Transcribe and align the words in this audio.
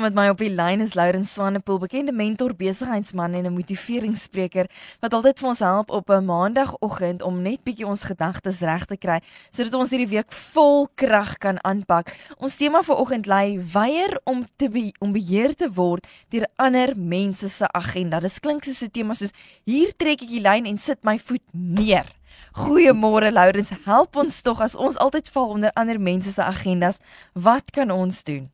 Saam 0.00 0.14
met 0.14 0.16
my 0.16 0.30
op 0.32 0.40
die 0.40 0.48
lyn 0.48 0.80
is 0.80 0.94
Lauren 0.96 1.26
Swanepoel, 1.28 1.76
bekende 1.82 2.12
mentor, 2.16 2.54
besigheidsman 2.56 3.34
en 3.36 3.44
'n 3.44 3.52
motiveringsspreker 3.52 4.66
wat 5.00 5.12
altyd 5.12 5.38
vir 5.38 5.48
ons 5.48 5.58
help 5.58 5.90
op 5.90 6.08
'n 6.08 6.24
maandagooggend 6.24 7.22
om 7.22 7.42
net 7.42 7.60
bietjie 7.64 7.86
ons 7.86 8.04
gedagtes 8.04 8.60
reg 8.60 8.84
te 8.86 8.96
kry 8.96 9.20
sodat 9.50 9.74
ons 9.74 9.90
hierdie 9.90 10.08
week 10.08 10.32
vol 10.32 10.88
krag 10.94 11.36
kan 11.38 11.62
aanpak. 11.64 12.16
Ons 12.38 12.56
tema 12.56 12.82
vir 12.82 12.96
oggend 12.96 13.26
lê 13.26 13.60
weier 13.72 14.20
om 14.24 14.46
te 14.56 14.70
be 14.70 14.92
om 15.00 15.12
beheer 15.12 15.54
te 15.54 15.68
word 15.68 16.06
deur 16.30 16.46
ander 16.56 16.96
mense 16.96 17.48
se 17.48 17.68
agenda. 17.68 18.20
Dit 18.20 18.40
klink 18.40 18.64
soos 18.64 18.82
'n 18.82 18.90
tema 18.90 19.14
soos 19.14 19.32
hier 19.66 19.92
trek 19.96 20.22
ek 20.22 20.28
die 20.28 20.40
lyn 20.40 20.64
en 20.66 20.78
sit 20.78 21.04
my 21.04 21.18
voet 21.18 21.44
neer. 21.52 22.06
Goeiemôre 22.54 23.30
Laurens, 23.32 23.70
help 23.84 24.16
ons 24.16 24.42
tog 24.42 24.60
as 24.60 24.74
ons 24.76 24.96
altyd 24.96 25.28
val 25.28 25.48
onder 25.48 25.70
ander 25.74 26.00
mense 26.00 26.32
se 26.32 26.42
agendas. 26.42 26.98
Wat 27.34 27.70
kan 27.70 27.90
ons 27.90 28.24
doen? 28.24 28.50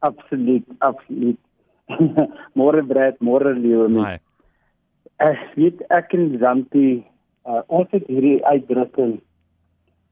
Absoluut, 0.00 0.66
absoluut. 0.80 1.38
môre 2.58 2.82
Brad, 2.86 3.18
môre 3.20 3.54
Leo. 3.54 3.88
Ek 5.20 5.40
weet 5.56 5.82
ek 5.92 6.14
en 6.16 6.30
Zanti, 6.40 7.02
uh, 7.44 7.62
ons 7.68 7.90
het 7.92 8.06
hierdie 8.08 8.40
uitdrukking 8.46 9.18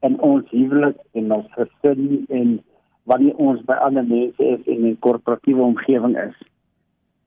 in 0.05 0.19
ons 0.23 0.45
huwelik 0.53 0.99
en 1.17 1.31
ons 1.39 1.47
gesin 1.55 2.27
en 2.29 2.59
wanneer 3.09 3.41
ons 3.41 3.61
by 3.67 3.77
ander 3.81 4.05
mense 4.05 4.43
is 4.43 4.61
in 4.69 4.85
'n 4.85 4.99
korporatiewe 5.01 5.61
omgewing 5.61 6.15
is. 6.17 6.37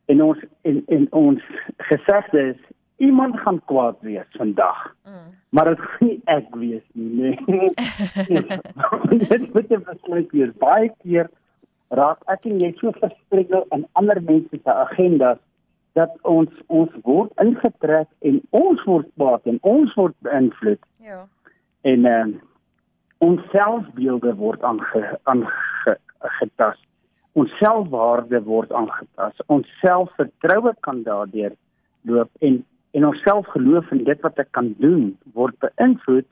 En 0.06 0.22
ons 0.22 0.38
en, 0.62 0.82
en 0.86 1.06
ons 1.10 1.42
gesegde 1.90 2.54
is 2.54 2.60
iemand 2.96 3.38
gaan 3.40 3.60
kwaad 3.64 3.98
wees 4.00 4.30
vandag. 4.38 4.94
Mm. 5.04 5.30
Maar 5.50 5.64
dit 5.64 5.80
gaan 5.80 6.08
nie 6.08 6.20
ek 6.24 6.54
wees 6.54 6.86
nie. 6.92 7.38
Nee. 7.46 7.74
dit 9.28 9.54
moet 9.54 9.70
'n 9.70 9.84
besluit 9.90 10.30
wees. 10.30 10.52
Baie 10.58 10.92
keer 11.02 11.30
raak 11.98 12.22
ek 12.32 12.46
en 12.48 12.60
jy 12.62 12.72
so 12.80 12.92
verstrikkel 12.98 13.66
in 13.76 13.86
ander 14.00 14.20
mense 14.28 14.58
se 14.58 14.76
agendas 14.84 15.40
dat 15.98 16.14
ons 16.28 16.52
ons 16.72 16.92
word 17.04 17.32
ingetrek 17.44 18.08
en 18.28 18.40
ons 18.56 18.84
word 18.88 19.10
baat 19.20 19.44
en 19.50 19.58
ons 19.74 19.92
word 19.98 20.16
beïnvloed. 20.24 20.80
Ja. 21.04 21.24
En 21.88 22.08
ehm 22.08 22.36
uh, 22.36 22.40
ons 23.22 23.42
selfbeelde 23.52 24.32
word 24.34 24.64
aangetas. 24.66 26.78
Ons 27.38 27.52
selfwaarde 27.60 28.40
word 28.48 28.72
aangetas. 28.74 29.36
Ons 29.46 29.68
selfvertroue 29.78 30.72
kan 30.86 31.04
daardeur 31.06 31.54
loop 32.10 32.48
en 32.48 32.62
en 32.92 33.06
ons 33.08 33.22
selfgeloof 33.24 33.92
in 33.94 34.02
dit 34.04 34.24
wat 34.26 34.40
ek 34.42 34.50
kan 34.56 34.72
doen 34.80 35.12
word 35.36 35.54
beïnvloed 35.64 36.26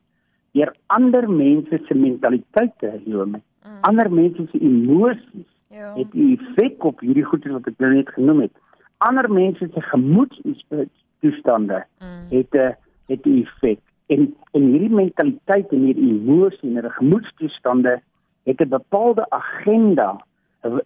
deur 0.56 0.72
ander 0.96 1.28
mense 1.30 1.78
se 1.86 1.94
mentaliteite, 1.94 2.90
Jome. 3.06 3.40
Mm. 3.64 3.78
Ander 3.80 4.12
mense 4.12 4.46
se 4.50 4.58
emosies 4.58 5.50
ja. 5.68 5.96
het 5.96 6.14
'n 6.14 6.38
effek 6.38 6.84
op 6.84 7.00
hierdie 7.00 7.24
goeie 7.24 7.52
wat 7.52 7.66
ek 7.66 7.78
nou 7.78 7.94
net 7.94 8.08
genoem 8.08 8.40
het. 8.40 8.52
Ander 8.98 9.32
mense 9.32 9.68
se 9.74 9.80
gemoedstoestande 9.80 11.86
mm. 11.98 12.26
het 12.30 12.54
'n 12.54 12.76
het 13.06 13.26
'n 13.26 13.42
effek. 13.42 13.78
En 14.06 14.34
en 14.52 14.62
hierdie 14.62 14.94
mentaliteit 14.94 15.70
en 15.70 15.84
hierdie 15.84 16.10
emosie 16.10 16.68
en 16.68 16.74
hierdie 16.74 16.90
gemoedstoestande 16.90 18.02
het 18.42 18.60
'n 18.60 18.68
bepaalde 18.68 19.30
agenda 19.30 20.24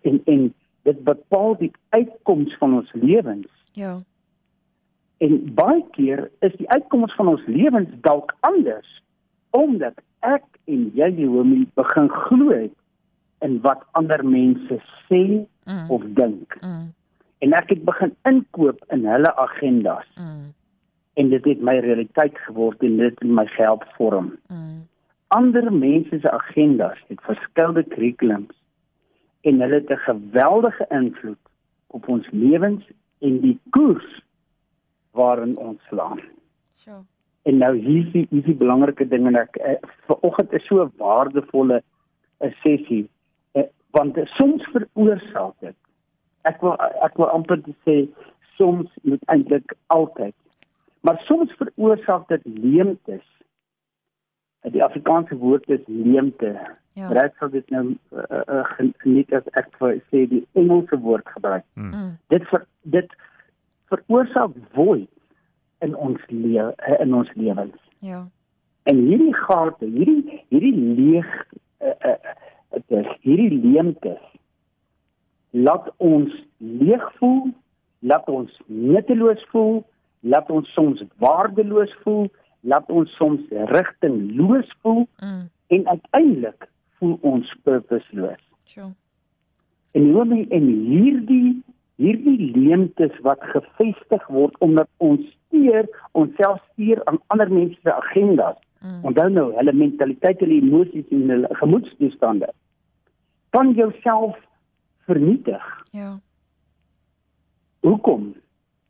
en 0.01 0.21
en 0.25 0.55
dit 0.83 1.05
bepaal 1.05 1.57
die 1.57 1.71
uitkoms 1.89 2.57
van 2.57 2.75
ons 2.75 2.93
lewens. 2.93 3.49
Ja. 3.73 4.03
En 5.17 5.55
baie 5.55 5.85
keer 5.91 6.31
is 6.39 6.57
die 6.57 6.71
uitkoms 6.71 7.15
van 7.15 7.29
ons 7.29 7.47
lewens 7.47 7.89
dalk 8.01 8.35
anders 8.41 9.03
omdat 9.55 10.01
ek 10.27 10.45
en 10.71 10.89
jy 10.99 11.11
die 11.15 11.29
homie 11.31 11.67
begin 11.79 12.09
glo 12.11 12.51
het 12.51 12.75
in 13.47 13.61
wat 13.63 13.85
ander 13.99 14.25
mense 14.27 14.81
sê 15.07 15.23
mm. 15.69 15.87
of 15.95 16.03
dink. 16.19 16.57
Mm. 16.63 16.89
En 17.45 17.55
ek 17.55 17.75
het 17.75 17.85
begin 17.87 18.15
inkoop 18.27 18.81
in 18.95 19.07
hulle 19.07 19.31
agendas. 19.37 20.09
Mm. 20.19 20.51
En 21.21 21.31
dit 21.31 21.47
het 21.53 21.63
my 21.63 21.77
realiteit 21.85 22.39
geword 22.49 22.83
en 22.83 22.99
dit 22.99 23.15
het 23.21 23.31
my 23.39 23.47
gehelp 23.55 23.87
vorm. 23.99 24.33
Mm. 24.49 24.83
Ander 25.37 25.71
mense 25.73 26.19
se 26.19 26.31
agendas 26.31 26.99
het 27.13 27.23
verskillende 27.29 27.85
kurrikulums 27.95 28.59
en 29.45 29.61
hulle 29.61 29.83
het 29.83 29.91
'n 29.91 30.07
geweldige 30.09 30.87
invloed 30.91 31.43
op 31.87 32.09
ons 32.09 32.27
lewens 32.31 32.85
en 33.19 33.41
die 33.41 33.59
koers 33.71 34.23
waarin 35.11 35.57
ons 35.57 35.83
slaan. 35.89 36.21
Sure. 36.77 37.05
En 37.45 37.59
nou 37.61 37.77
hier 37.77 38.07
is 38.07 38.13
die, 38.13 38.27
hier 38.31 38.41
is 38.41 38.47
die 38.49 38.57
belangrike 38.57 39.05
ding 39.09 39.27
en 39.29 39.37
ek 39.37 39.59
eh, 39.61 39.77
vanoggend 40.09 40.53
is 40.57 40.65
so 40.67 40.85
'n 40.85 40.93
waardevolle 41.01 41.83
'n 42.41 42.55
sessie 42.63 43.09
eh, 43.53 43.69
want 43.91 44.17
soms 44.37 44.65
veroorsaak 44.73 45.55
dit. 45.61 45.77
Ek 46.43 46.61
wil 46.61 46.77
ek 47.05 47.17
wil 47.21 47.29
amper 47.29 47.61
sê 47.85 48.09
soms 48.57 48.89
moet 49.03 49.25
eintlik 49.29 49.77
altyd. 49.87 50.35
Maar 51.01 51.21
soms 51.29 51.53
veroorsaak 51.61 52.29
dit 52.29 52.41
leemtes. 52.45 53.27
Die 54.73 54.85
Afrikaanse 54.85 55.37
woord 55.37 55.69
is 55.69 55.85
leemte. 55.87 56.57
Ja. 56.93 57.09
Reg 57.09 57.37
sou 57.37 57.51
dit 57.51 57.71
nou 57.71 57.97
uh, 58.17 58.41
uh, 58.49 58.65
geniet 59.03 59.33
as 59.33 59.45
ek 59.53 59.69
sê 60.11 60.25
die 60.31 60.47
Engelse 60.53 60.97
woord 60.99 61.29
gebruik. 61.29 61.65
Hmm. 61.75 61.93
Mm. 61.93 62.13
Dit 62.33 62.49
ver, 62.49 62.65
dit 62.83 63.17
veroorsaak 63.93 64.57
void 64.73 65.11
in 65.85 65.97
ons 65.97 66.21
lewe 66.29 66.73
in 67.01 67.15
ons 67.15 67.31
lewens. 67.35 67.81
Ja. 68.05 68.25
En 68.85 69.01
hierdie 69.07 69.35
gate, 69.35 69.87
hierdie 69.87 70.43
hierdie 70.53 70.77
leeg 71.01 71.31
uh, 71.81 71.95
uh, 72.11 72.17
uh, 72.89 73.13
hierdie 73.25 73.61
leemtes 73.63 74.23
laat 75.55 75.91
ons 76.03 76.33
leeg 76.59 77.05
voel, 77.19 77.53
laat 78.03 78.27
ons 78.29 78.51
nutteloos 78.67 79.45
voel, 79.53 79.85
laat 80.21 80.51
ons 80.51 80.69
soms 80.75 81.03
waardeloos 81.23 81.93
voel, 82.03 82.27
laat 82.67 82.89
ons 82.91 83.11
soms 83.21 83.45
rigtingloos 83.71 84.71
voel 84.83 85.05
mm. 85.23 85.45
en 85.77 85.89
uiteindelik 85.93 86.69
voel 86.99 87.19
ons 87.23 87.55
purposeloos. 87.63 88.43
Sure. 88.65 88.91
En 89.95 90.11
hoe 90.11 90.25
men 90.25 90.49
in 90.51 90.67
hierdie 90.89 91.63
hierdie 92.03 92.51
leemtes 92.57 93.15
wat 93.23 93.43
gefestig 93.55 94.27
word 94.29 94.57
omdat 94.65 94.89
ons 94.99 95.23
steur 95.37 95.89
onsself 96.13 96.61
stuur 96.73 97.03
aan 97.05 97.21
ander 97.27 97.51
mense 97.53 97.79
se 97.83 97.93
agendas. 97.93 98.59
Mm. 98.81 99.01
Onthou 99.09 99.29
nou, 99.31 99.49
hulle 99.57 99.73
mentaliteit, 99.73 100.41
hulle 100.43 100.61
emosies 100.61 101.09
en 101.15 101.31
hulle 101.31 101.57
gemoedstoestande 101.61 102.51
kan 103.55 103.73
jouself 103.73 104.39
vernietig. 105.07 105.87
Ja. 105.91 106.19
Hoekom? 107.81 108.35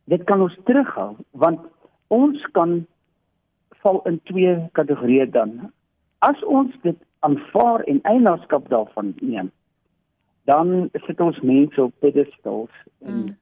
Dit 0.03 0.23
kan 0.23 0.41
ons 0.41 0.57
terughou 0.65 1.15
want 1.31 1.61
ons 2.07 2.41
kan 2.57 2.79
val 3.83 4.01
in 4.09 4.17
twee 4.29 4.55
kategorieë 4.77 5.27
dan. 5.35 5.53
As 6.25 6.41
ons 6.49 6.73
dit 6.81 6.97
aanvaar 7.27 7.85
en 7.91 8.01
eienaarskap 8.09 8.69
daarvan 8.73 9.13
neem, 9.21 9.51
dan 10.45 10.89
sit 10.93 11.19
ons 11.19 11.39
mense 11.41 11.81
op 11.81 11.93
pedestals 11.99 12.73
en 13.01 13.17
mm. 13.17 13.33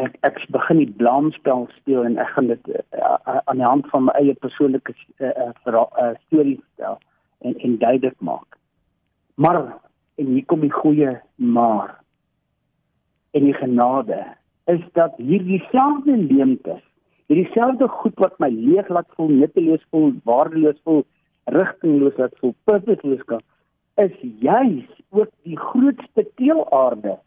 ek 0.00 0.16
ek 0.24 0.40
begin 0.54 0.80
die 0.80 0.92
blaamspel 1.02 1.66
speel 1.76 2.06
en 2.08 2.16
ek 2.22 2.32
gaan 2.36 2.48
dit 2.52 2.70
uh, 2.72 3.18
aan 3.44 3.60
die 3.60 3.68
hand 3.68 3.88
van 3.92 4.06
my 4.08 4.14
eie 4.20 4.34
persoonlike 4.44 4.94
uh, 5.20 5.32
uh, 5.50 5.52
uh, 5.74 6.12
storie 6.26 6.56
stel 6.74 6.98
en 7.44 7.56
en 7.56 7.76
duidelik 7.80 8.16
maak. 8.20 8.56
Maar 9.34 9.60
en 10.20 10.32
hier 10.32 10.44
kom 10.48 10.64
die 10.64 10.72
goeie 10.72 11.18
maar 11.36 11.98
en 13.36 13.44
die 13.44 13.56
genade 13.56 14.22
is 14.72 14.82
dat 14.96 15.16
hierdie 15.20 15.60
selfde 15.70 16.16
leemtes, 16.16 16.82
hierdie 17.28 17.48
selfde 17.52 17.88
goed 18.00 18.16
wat 18.22 18.36
my 18.40 18.48
leeg 18.52 18.88
laat 18.88 19.08
voel, 19.16 19.32
nutteloos 19.42 19.84
voel, 19.90 20.12
waardeloos 20.24 20.80
voel, 20.84 21.04
rigtingloos 21.44 22.16
laat 22.20 22.36
voel, 22.40 22.54
purposeloos 22.64 23.24
kan 23.28 23.44
is 24.00 24.16
juis 24.40 24.86
ook 25.08 25.30
die 25.42 25.58
grootste 25.58 26.26
teelaarde 26.38 27.18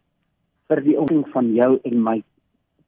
vir 0.68 0.80
die 0.82 0.96
ontwikkeling 0.98 1.32
van 1.34 1.52
jou 1.54 1.70
en 1.84 2.02
my 2.02 2.16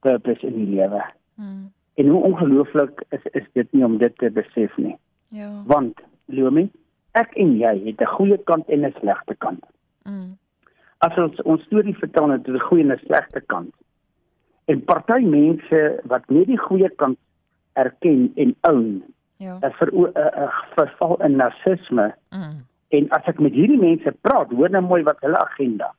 purpose 0.05 0.47
in 0.47 0.57
die 0.57 0.69
lewe. 0.77 1.03
Hmm. 1.37 1.69
En 2.01 2.09
hoe 2.13 2.23
ongelooflik 2.31 3.05
is 3.17 3.25
is 3.33 3.47
dit 3.53 3.73
nie 3.73 3.85
om 3.85 3.99
dit 3.99 4.19
te 4.19 4.31
besef 4.31 4.77
nie. 4.77 4.97
Ja. 5.29 5.51
Want 5.69 6.01
Lomi, 6.33 6.67
ek 7.13 7.35
en 7.37 7.57
jy 7.61 7.75
het 7.85 8.01
'n 8.01 8.15
goeie 8.17 8.39
kant 8.51 8.69
en 8.69 8.87
'n 8.87 8.95
slegte 9.01 9.35
kant. 9.35 9.65
Hmm. 10.03 10.39
As 10.99 11.17
ons 11.17 11.43
ons 11.43 11.63
storie 11.63 11.97
vertel 11.97 12.31
het 12.31 12.49
'n 12.49 12.59
goeie 12.69 12.85
en 12.85 12.93
'n 12.93 13.05
slegte 13.07 13.41
kant. 13.41 13.75
En 14.65 14.85
party 14.85 15.21
mense 15.21 16.01
wat 16.05 16.29
net 16.29 16.47
die 16.47 16.59
goeie 16.59 16.91
kant 16.97 17.19
erken 17.73 18.33
en 18.35 18.57
own. 18.61 19.05
Ja. 19.37 19.59
Dat 19.59 19.75
vir 19.75 19.91
'n 19.93 20.51
verval 20.75 21.17
in 21.23 21.37
narcisme. 21.37 22.15
Hmm 22.31 22.65
En 22.89 23.09
as 23.11 23.25
ek 23.27 23.39
met 23.39 23.53
hierdie 23.53 23.81
mense 23.81 24.13
praat, 24.21 24.51
hoor 24.51 24.71
nou 24.71 24.83
mooi 24.83 25.03
wat 25.03 25.21
hulle 25.21 25.39
agenda. 25.39 25.95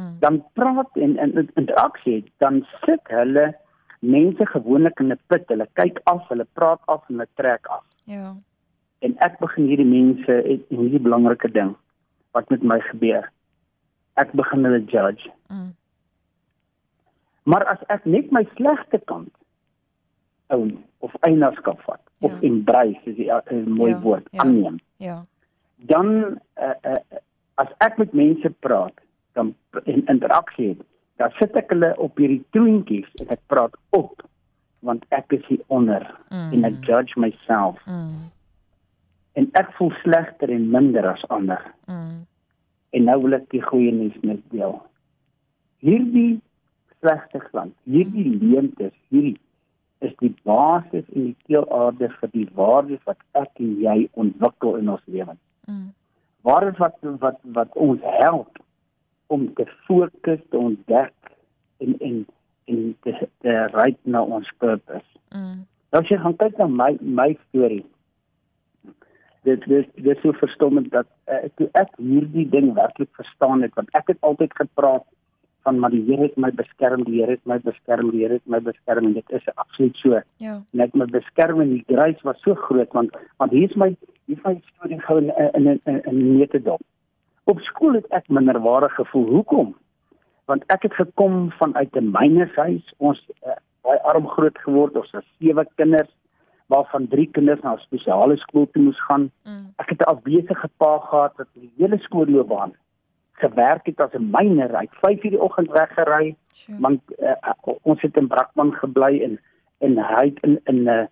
mm. 0.00 0.16
dan 0.18 0.44
praat 0.52 0.90
en 0.92 1.18
in 1.18 1.50
interaksie 1.54 2.32
dan 2.36 2.66
sit 2.84 3.00
hulle 3.04 3.56
mense 3.98 4.46
gewoonlik 4.46 5.00
in 5.00 5.12
'n 5.12 5.18
put. 5.26 5.48
Hulle 5.48 5.68
kyk 5.72 6.00
af, 6.04 6.28
hulle 6.28 6.46
praat 6.52 6.80
af 6.84 7.08
en 7.08 7.14
hulle 7.14 7.28
trek 7.34 7.66
af. 7.66 7.84
Ja. 8.04 8.36
En 8.98 9.16
ek 9.18 9.38
begin 9.38 9.66
hierdie 9.66 9.86
mense 9.86 10.42
en 10.42 10.64
hierdie 10.68 11.00
belangrike 11.00 11.50
ding 11.50 11.76
wat 12.30 12.50
met 12.50 12.62
my 12.62 12.80
gebeur. 12.80 13.30
Ek 14.14 14.32
begin 14.32 14.64
hulle 14.64 14.84
judge. 14.84 15.30
Mm. 15.48 15.74
Maar 17.42 17.64
as 17.64 17.82
ek 17.88 18.04
net 18.04 18.30
my 18.30 18.46
slegte 18.54 18.98
kant 19.04 19.34
ou 20.46 20.70
of 20.98 21.14
eienaarskap 21.20 21.80
vat 21.80 22.00
ja. 22.00 22.26
of 22.26 22.42
embrace 22.42 23.00
is 23.04 23.16
'n 23.18 23.70
mooi 23.70 23.90
ja. 23.90 24.00
woord 24.00 24.28
ja. 24.30 24.42
aanneem. 24.42 24.78
Ja. 24.96 25.24
Dan 25.88 26.40
uh, 26.60 26.76
uh, 26.84 27.20
as 27.54 27.70
ek 27.78 27.98
met 28.00 28.12
mense 28.12 28.50
praat, 28.64 28.96
dan 29.32 29.54
in 29.84 30.06
interaksie 30.06 30.72
het, 30.74 30.82
dan 31.20 31.32
sit 31.38 31.56
ek 31.56 31.72
hulle 31.72 31.92
op 32.00 32.18
hierdie 32.20 32.42
troontjies 32.56 33.08
en 33.22 33.32
ek 33.36 33.42
praat 33.52 33.76
op 33.96 34.24
want 34.80 35.04
ek 35.12 35.34
is 35.36 35.42
hier 35.48 35.60
onder 35.68 36.06
mm. 36.32 36.52
en 36.56 36.64
ek 36.64 36.78
judge 36.88 37.20
myself. 37.20 37.80
Mm. 37.84 38.30
En 39.36 39.48
ek 39.60 39.68
voel 39.76 39.92
slegter 40.00 40.52
en 40.52 40.70
minder 40.72 41.04
as 41.10 41.24
ander. 41.28 41.60
Mm. 41.84 42.22
En 42.96 43.04
nou 43.06 43.18
wil 43.26 43.36
ek 43.36 43.50
die 43.52 43.60
goeie 43.62 43.92
nuus 43.92 44.16
met 44.24 44.40
deel. 44.54 44.78
Hierdie 45.84 46.40
slegte 47.00 47.42
klank, 47.50 47.76
hierdie 47.84 48.32
leemtes, 48.40 48.96
hierdie 49.12 49.36
is 50.00 50.16
die 50.24 50.32
basis 50.48 51.04
en 51.12 51.28
die 51.28 51.36
keelaarde 51.44 52.08
vir 52.16 52.32
die 52.32 52.48
waardes 52.56 53.04
wat 53.08 53.20
ek 53.36 53.60
en 53.60 53.76
jy 53.84 53.96
ontwikkel 54.20 54.80
in 54.80 54.88
ons 54.96 55.04
lewens. 55.12 55.40
Mm. 55.68 55.92
Waardes 56.46 56.78
wat 56.78 56.96
wat 57.00 57.38
wat 57.42 57.76
ons 57.76 58.00
help 58.02 58.58
om 59.26 59.54
te 59.54 59.66
fokus, 59.86 60.40
te 60.50 60.58
ontdek 60.58 61.12
en 61.78 61.98
en 61.98 62.26
en 62.64 62.96
te, 63.00 63.28
te 63.40 63.56
ry 63.74 63.96
na 64.02 64.22
ons 64.22 64.52
purpose. 64.58 65.06
Mm. 65.34 65.64
Nou 65.90 66.02
as 66.02 66.10
jy 66.10 66.18
gaan 66.22 66.36
kyk 66.40 66.58
na 66.58 66.66
my 66.66 66.92
my 67.00 67.30
storie. 67.48 67.84
Dit 69.48 69.64
dis 69.68 69.86
dis 69.94 70.20
so 70.22 70.36
verstommend 70.40 70.90
dat 70.94 71.08
uh, 71.30 71.68
ek 71.72 71.94
hierdie 71.98 72.48
ding 72.48 72.72
werklik 72.76 73.10
verstaan 73.18 73.64
het 73.66 73.74
want 73.78 73.90
ek 73.98 74.12
het 74.14 74.20
altyd 74.26 74.54
gepraat 74.56 75.06
van 75.62 75.78
maar 75.78 75.90
die 75.90 76.04
Here 76.06 76.22
het 76.22 76.36
my 76.36 76.50
beskerm, 76.56 77.04
die 77.04 77.20
Here 77.20 77.36
het 77.36 77.44
my 77.44 77.58
beskerm, 77.64 78.10
die 78.10 78.22
Here 78.24 78.38
het 78.38 78.46
my 78.46 78.60
beskerm 78.60 79.10
en 79.10 79.12
dit 79.12 79.34
is 79.36 79.48
absoluut 79.54 79.96
so. 79.96 80.20
Ja. 80.36 80.60
Net 80.70 80.94
my 80.94 81.06
beskerming, 81.10 81.74
die 81.74 81.84
grace 81.94 82.22
was 82.22 82.40
so 82.44 82.54
groot 82.54 82.92
want 82.96 83.16
want 83.36 83.52
hier 83.52 83.68
is 83.68 83.76
my 83.76 83.90
hier 84.26 84.36
is 84.36 84.44
my 84.44 84.56
storie 84.72 85.00
gou 85.06 85.18
in 85.18 85.32
in 85.54 85.80
in 85.84 86.02
in 86.04 86.20
Netedop. 86.38 86.82
Op 87.44 87.60
skool 87.60 87.98
het 87.98 88.06
ek 88.14 88.28
minderwaardig 88.28 88.94
gevoel. 88.94 89.26
Hoekom? 89.36 89.74
Want 90.50 90.64
ek 90.66 90.82
het 90.88 90.94
gekom 90.94 91.50
vanuit 91.58 91.96
'n 91.96 92.10
mynershuis. 92.10 92.94
Ons 92.98 93.20
uh, 93.46 93.58
baie 93.82 94.02
arm 94.02 94.28
groot 94.28 94.58
geword. 94.58 94.96
Ons 94.96 95.12
het 95.12 95.24
sewe 95.38 95.66
kinders 95.74 96.10
waarvan 96.66 97.08
drie 97.08 97.26
kinders 97.26 97.60
na 97.60 97.76
spesiale 97.76 98.36
skool 98.36 98.68
toe 98.70 98.82
moes 98.82 99.00
gaan. 99.08 99.30
Mm. 99.44 99.72
Ek 99.76 99.88
het 99.88 100.00
'n 100.00 100.12
afwesige 100.14 100.68
pa 100.76 100.98
gehad 100.98 101.36
wat 101.36 101.48
die 101.54 101.72
hele 101.76 101.98
skoolloopbaan 101.98 102.72
gewerk 103.40 103.86
het 103.86 104.00
as 104.00 104.12
'n 104.14 104.30
myner. 104.30 104.70
Hy 104.76 104.86
het 104.88 104.98
5:00 105.02 105.30
die 105.30 105.40
oggend 105.40 105.70
weggery 105.70 106.36
sure. 106.52 106.78
want 106.80 107.00
uh, 107.18 107.52
ons 107.82 108.00
het 108.02 108.16
in 108.16 108.26
Brakpan 108.26 108.72
gebly 108.72 109.22
en 109.22 109.38
en 109.78 109.96
hy 109.98 110.24
het 110.24 110.38
in 110.40 110.60
in 110.64 110.82
'n 110.82 110.88
uh, 110.88 111.06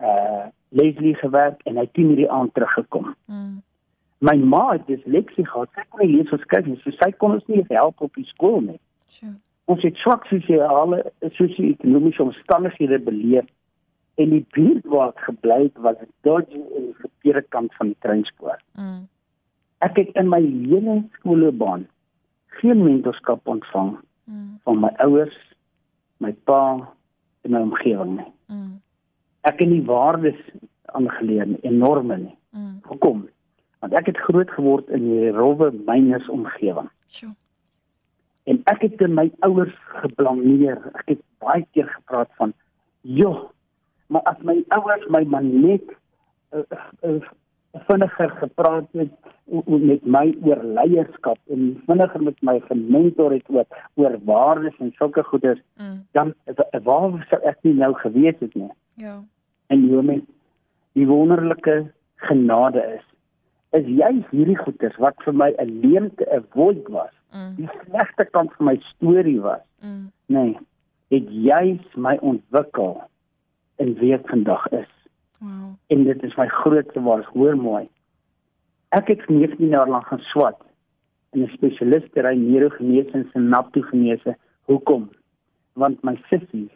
uh, 0.00 0.46
Leslie 0.68 1.14
gewerk 1.14 1.62
en 1.62 1.76
hy 1.76 1.80
het 1.80 1.98
10:00 1.98 2.14
die 2.14 2.30
aand 2.30 2.54
teruggekom. 2.54 3.14
Mm. 3.26 3.62
My 4.18 4.36
ma 4.36 4.72
het 4.72 4.86
disleksie 4.86 5.46
gehad. 5.46 5.68
Sy 5.74 5.84
kon 5.88 6.06
nie 6.06 6.16
lees 6.16 6.32
of 6.32 6.40
skryf 6.40 6.66
nie. 6.66 6.80
So 6.82 6.90
sy 6.90 7.10
kon 7.10 7.32
ons 7.32 7.46
nie 7.46 7.64
help 7.68 8.00
op 8.00 8.14
die 8.14 8.26
skool 8.26 8.60
nie. 8.60 8.80
Sure. 9.06 9.34
Ons 9.64 9.82
het 9.82 9.96
swak 9.96 10.24
sosiale 10.26 11.12
sosio-ekonomiese 11.20 12.22
omstandighede 12.22 12.98
beleef 12.98 13.44
en 14.14 14.30
die 14.30 14.46
buurt 14.50 14.86
waar 14.90 15.08
ek 15.08 15.20
gebly 15.28 15.58
het 15.62 15.76
was 15.84 16.00
dodgy 16.26 16.58
en 16.58 16.88
die 16.88 16.96
verkeerde 17.02 17.42
kant 17.54 17.74
van 17.74 17.92
die 17.92 18.00
treinspoor. 18.00 18.58
Mm. 18.72 19.06
Ek 19.84 19.96
het 19.96 20.10
in 20.18 20.28
my 20.28 20.40
hele 20.42 21.02
skoolloopbaan 21.18 21.86
geen 22.58 22.82
mentorskap 22.82 23.46
ontvang 23.46 23.96
mm. 24.24 24.58
van 24.66 24.80
my 24.82 24.90
ouers, 25.04 25.36
my 26.18 26.32
pa 26.48 26.62
en 27.46 27.54
my 27.54 27.62
omgewing 27.62 28.16
nie. 28.18 28.30
Mm. 28.50 28.78
Ek 29.46 29.60
het 29.62 29.70
nie 29.70 29.84
waardes 29.86 30.40
aangeleer 30.98 31.46
nie, 31.46 31.60
enorme 31.62 32.16
nie. 32.18 32.36
Mm. 32.50 32.78
Hoekom? 32.90 33.28
Want 33.78 33.94
ek 33.94 34.10
het 34.10 34.24
groot 34.26 34.50
geword 34.50 34.88
in 34.90 35.06
die 35.06 35.30
rowwe 35.36 35.70
mynes 35.86 36.26
omgewing. 36.32 36.90
Sjoe. 37.06 37.34
En 38.48 38.62
ek 38.72 38.82
het 38.86 39.02
my 39.12 39.28
ouers 39.46 39.74
geblameer. 40.00 40.80
Ek 40.96 41.14
het 41.14 41.22
baie 41.44 41.66
keer 41.76 41.86
gepraat 41.92 42.30
van, 42.40 42.54
"Joh, 43.00 43.50
maar 44.08 44.22
as 44.22 44.40
my 44.42 44.64
ouers 44.68 45.04
my 45.08 45.22
man 45.24 45.60
net 45.60 45.84
uh, 46.56 46.64
uh, 47.04 47.20
vinniger 47.86 48.30
gepraat 48.30 48.88
het 48.92 49.12
met 49.64 50.04
my 50.04 50.24
oor 50.44 50.62
leierskap 50.76 51.38
en 51.52 51.70
vinniger 51.86 52.22
met 52.22 52.40
my 52.42 52.58
gementor 52.66 53.32
het 53.32 53.48
oor 53.48 53.66
oor 54.00 54.16
waardes 54.28 54.76
en 54.78 54.92
sulke 54.96 55.24
goeders 55.24 55.60
mm. 55.76 56.00
dan 56.12 56.34
waar 56.84 57.26
sou 57.30 57.40
ek 57.48 57.60
nie 57.66 57.74
nou 57.78 57.92
gewees 58.02 58.36
het 58.40 58.54
nie 58.54 58.70
ja 59.04 59.18
en 59.72 59.88
hoe 59.88 60.02
met 60.02 60.24
die 60.98 61.06
wonderlike 61.06 61.78
genade 62.28 62.84
is 62.96 63.06
is 63.80 63.88
jy 64.00 64.12
hierdie 64.30 64.58
goeders 64.60 64.96
wat 65.04 65.16
vir 65.24 65.36
my 65.44 65.50
'n 65.56 65.80
leemte 65.84 66.28
'n 66.28 66.44
void 66.56 66.88
was 66.88 67.14
mm. 67.32 67.54
die 67.56 67.68
slegste 67.84 68.24
kant 68.24 68.52
van 68.56 68.72
my 68.72 68.76
storie 68.92 69.40
was 69.40 69.64
mm. 69.80 70.10
nee 70.26 70.56
het 71.08 71.28
jy 71.30 71.80
my 71.96 72.16
ontwikkel 72.20 73.02
in 73.76 73.94
wie 74.00 74.14
ek 74.14 74.28
vandag 74.28 74.68
is 74.72 74.92
Wow. 75.38 75.78
En 75.86 76.04
dit 76.04 76.22
is 76.22 76.34
my 76.34 76.46
grootste 76.46 77.02
waar, 77.02 77.28
hoor 77.32 77.56
mooi. 77.56 77.88
Ek 78.88 79.08
het 79.08 79.28
19 79.28 79.68
jaar 79.68 79.88
lank 79.88 80.06
gaan 80.06 80.24
swat 80.32 80.60
in 81.32 81.42
'n 81.42 81.52
spesialistery 81.52 82.36
neurogenese 82.36 83.10
en 83.10 83.28
sinaptogenese. 83.32 84.36
Hoekom? 84.62 85.10
Want 85.72 86.02
my 86.02 86.16
sussie 86.28 86.70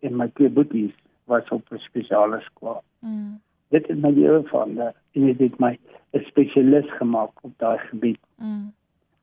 en 0.00 0.16
my 0.16 0.28
twee 0.34 0.48
boeties 0.48 0.94
was 1.24 1.48
op 1.48 1.70
'n 1.70 1.78
spesiale 1.78 2.40
skool. 2.40 2.82
Mm. 3.00 3.40
Dit 3.68 3.86
het 3.86 3.98
my 3.98 4.10
lewe 4.10 4.42
verander 4.42 4.94
en 5.12 5.26
dit 5.26 5.38
het 5.38 5.58
my 5.58 5.78
'n 6.12 6.24
spesialis 6.24 6.90
gemaak 6.96 7.30
op 7.42 7.52
daai 7.56 7.78
gebied. 7.78 8.20
Mm. 8.36 8.72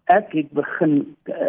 Ek 0.03 0.31
het 0.31 0.51
begin 0.51 1.15
uh, 1.23 1.47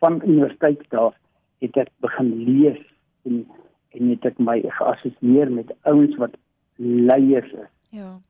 van 0.00 0.22
universiteit 0.24 0.90
daar 0.90 1.14
het 1.58 1.76
ek 1.76 1.88
begin 2.00 2.34
lees 2.44 2.82
en 3.22 3.46
en 3.90 4.08
het 4.08 4.24
ek 4.24 4.38
my 4.38 4.60
geassosieer 4.60 5.52
met 5.52 5.74
ouens 5.82 6.16
wat 6.16 6.36
leiers 6.76 7.52
is. 7.52 7.70
Ja. 7.90 8.20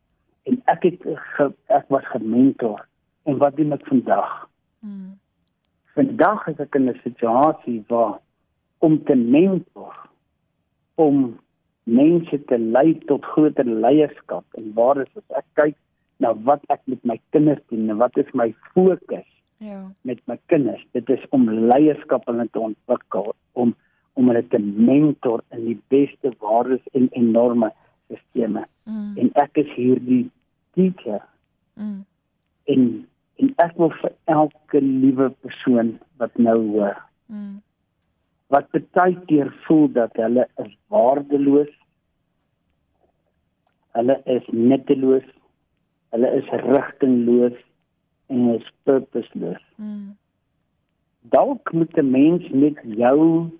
En 0.46 0.60
ek 0.72 0.82
het 0.86 1.06
ge, 1.36 1.48
ek 1.74 1.88
was 1.90 2.06
gementor. 2.12 2.84
En 3.26 3.38
wat 3.42 3.56
doen 3.56 3.74
ek 3.74 3.86
vandag? 3.90 4.34
Mm. 4.86 5.16
Vandag 5.96 6.46
is 6.52 6.60
ek 6.62 6.74
in 6.78 6.90
'n 6.90 7.00
situasie 7.02 7.84
waar 7.88 8.20
om 8.78 9.04
te 9.04 9.14
mentor 9.14 9.94
om 10.94 11.38
mense 11.82 12.44
te 12.44 12.58
lei 12.58 12.98
tot 13.06 13.24
groter 13.24 13.64
leierskap. 13.64 14.44
En 14.54 14.72
waar 14.74 15.00
is 15.00 15.16
as 15.16 15.38
ek 15.42 15.46
kyk 15.54 15.76
na 16.22 16.34
wat 16.48 16.62
ek 16.72 16.80
met 16.84 17.02
my 17.04 17.18
kinders 17.30 17.62
doen 17.68 17.90
en 17.90 17.96
wat 17.96 18.16
is 18.16 18.30
my 18.32 18.54
fokus 18.74 19.28
ja. 19.58 19.82
met 20.02 20.20
my 20.26 20.38
kinders. 20.46 20.84
Dit 20.92 21.08
is 21.08 21.24
om 21.30 21.50
leierskap 21.50 22.26
hulle 22.26 22.48
te 22.52 22.60
ontwikkel 22.60 23.34
om 23.52 23.74
om 24.16 24.30
hulle 24.30 24.46
te 24.48 24.58
mentor 24.58 25.42
in 25.52 25.66
die 25.66 25.80
beste 25.92 26.30
waardes 26.40 26.80
en 26.96 27.10
enorme 27.12 27.68
sisteme. 28.08 28.66
Mm. 28.84 29.12
En 29.16 29.30
ek 29.42 29.62
is 29.62 29.70
hierdie 29.74 30.24
teacher. 30.74 31.22
Mm. 31.74 32.04
En 32.64 32.88
en 33.36 33.50
ek 33.60 33.74
wil 33.76 33.90
vir 34.00 34.12
elke 34.32 34.80
liewe 34.80 35.28
persoon 35.44 35.96
wat 36.20 36.36
nou 36.40 36.56
hoor. 36.70 36.96
Mm. 37.28 37.58
Wat 38.48 38.70
baie 38.96 39.16
keer 39.28 39.50
voel 39.66 39.90
dat 39.92 40.16
hulle 40.16 40.46
is 40.62 40.72
waardeloos. 40.92 41.72
Hulle 43.98 44.16
is 44.24 44.46
nutteloos. 44.52 45.26
Hulle 46.14 46.30
is 46.38 46.48
rigtingloos 46.64 47.58
en 48.32 48.48
is 48.54 48.70
purposeless. 48.88 49.62
Mm. 49.76 50.16
Dalk 51.34 51.72
moet 51.72 51.96
'n 51.98 52.10
mens 52.10 52.48
net 52.50 52.80
jou 52.82 53.50